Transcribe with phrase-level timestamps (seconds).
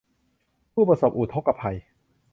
[0.73, 1.77] ผู้ประสบอุทกภัย